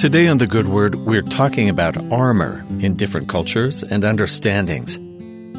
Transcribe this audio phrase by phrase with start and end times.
[0.00, 4.98] Today on The Good Word, we're talking about armor in different cultures and understandings.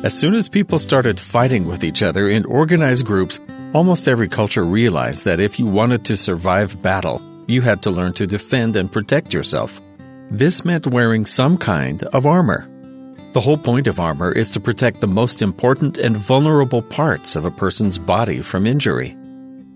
[0.04, 3.40] As soon as people started fighting with each other in organized groups,
[3.76, 8.14] almost every culture realized that if you wanted to survive battle, you had to learn
[8.14, 9.80] to defend and protect yourself.
[10.32, 12.68] This meant wearing some kind of armor.
[13.34, 17.46] The whole point of armor is to protect the most important and vulnerable parts of
[17.46, 19.16] a person's body from injury.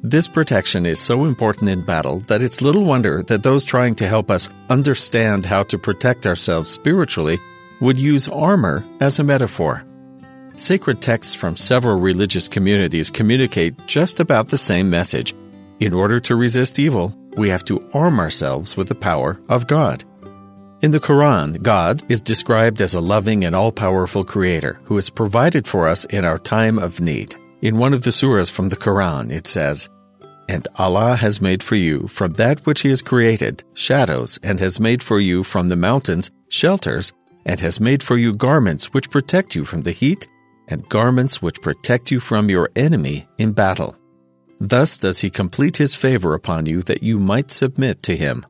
[0.07, 4.07] This protection is so important in battle that it's little wonder that those trying to
[4.07, 7.39] help us understand how to protect ourselves spiritually
[7.81, 9.83] would use armor as a metaphor.
[10.57, 15.33] Sacred texts from several religious communities communicate just about the same message.
[15.79, 20.05] In order to resist evil, we have to arm ourselves with the power of God.
[20.83, 25.09] In the Quran, God is described as a loving and all powerful creator who has
[25.09, 27.35] provided for us in our time of need.
[27.63, 29.89] In one of the surahs from the Quran, it says,
[30.47, 34.79] and Allah has made for you from that which He has created shadows, and has
[34.79, 37.13] made for you from the mountains shelters,
[37.45, 40.27] and has made for you garments which protect you from the heat,
[40.67, 43.95] and garments which protect you from your enemy in battle.
[44.59, 48.45] Thus does He complete His favor upon you that you might submit to Him.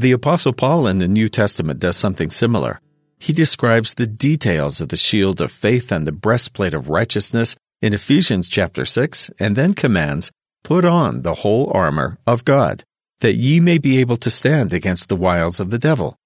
[0.00, 2.80] The Apostle Paul in the New Testament does something similar.
[3.18, 7.92] He describes the details of the shield of faith and the breastplate of righteousness in
[7.92, 10.30] Ephesians chapter 6 and then commands
[10.68, 12.84] Put on the whole armor of God,
[13.20, 16.18] that ye may be able to stand against the wiles of the devil.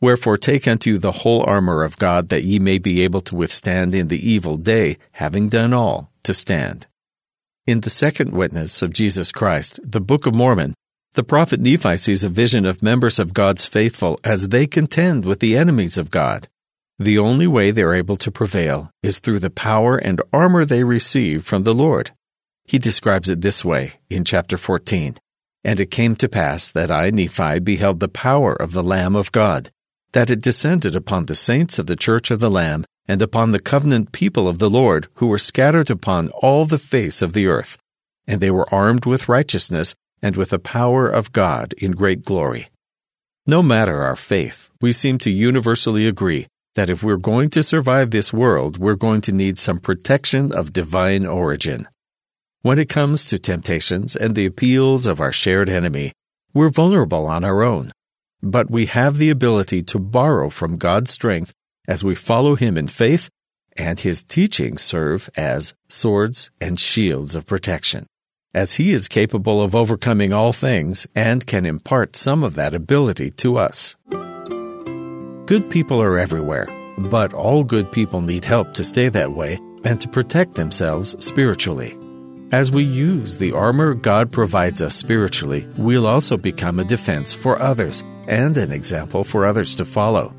[0.00, 3.36] Wherefore take unto you the whole armor of God, that ye may be able to
[3.36, 6.86] withstand in the evil day, having done all, to stand.
[7.66, 10.72] In the second witness of Jesus Christ, the Book of Mormon,
[11.12, 15.40] the prophet Nephi sees a vision of members of God's faithful as they contend with
[15.40, 16.48] the enemies of God.
[16.98, 20.84] The only way they are able to prevail is through the power and armor they
[20.84, 22.12] receive from the Lord.
[22.70, 25.16] He describes it this way in chapter 14
[25.64, 29.32] And it came to pass that I, Nephi, beheld the power of the Lamb of
[29.32, 29.72] God,
[30.12, 33.58] that it descended upon the saints of the church of the Lamb, and upon the
[33.58, 37.76] covenant people of the Lord, who were scattered upon all the face of the earth.
[38.28, 42.68] And they were armed with righteousness, and with the power of God in great glory.
[43.48, 46.46] No matter our faith, we seem to universally agree
[46.76, 50.72] that if we're going to survive this world, we're going to need some protection of
[50.72, 51.88] divine origin.
[52.62, 56.12] When it comes to temptations and the appeals of our shared enemy,
[56.52, 57.90] we're vulnerable on our own.
[58.42, 61.54] But we have the ability to borrow from God's strength
[61.88, 63.30] as we follow Him in faith,
[63.78, 68.06] and His teachings serve as swords and shields of protection,
[68.52, 73.30] as He is capable of overcoming all things and can impart some of that ability
[73.38, 73.96] to us.
[75.46, 76.66] Good people are everywhere,
[76.98, 81.96] but all good people need help to stay that way and to protect themselves spiritually.
[82.52, 87.60] As we use the armor God provides us spiritually, we'll also become a defense for
[87.60, 90.34] others and an example for others to follow.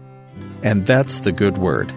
[0.61, 1.93] And that's the good word.